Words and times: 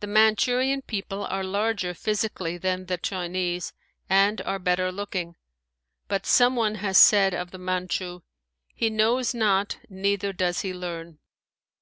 The 0.00 0.06
Manchurian 0.06 0.82
people 0.82 1.24
are 1.24 1.42
larger 1.42 1.94
physically 1.94 2.58
than 2.58 2.84
the 2.84 2.98
Chinese 2.98 3.72
and 4.06 4.42
are 4.42 4.58
better 4.58 4.92
looking. 4.92 5.36
But 6.08 6.26
some 6.26 6.56
one 6.56 6.74
has 6.74 6.98
said 6.98 7.32
of 7.32 7.50
the 7.50 7.56
Manchu, 7.56 8.20
"he 8.74 8.90
knows 8.90 9.32
not, 9.32 9.78
neither 9.88 10.34
does 10.34 10.60
he 10.60 10.74
learn." 10.74 11.20